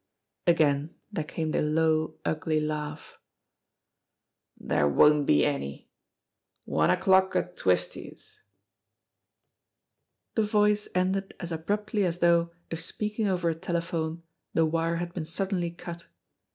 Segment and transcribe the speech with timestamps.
[0.47, 3.19] Again there came the low, ugly laugh.
[4.57, 5.91] "There won't be any!
[6.65, 8.41] One o'clock at Twisty's"
[10.33, 13.53] The voice ended as abruptly as though, if speaking over?
[13.53, 14.23] telephone,
[14.55, 16.07] the wire had been suddenly cut.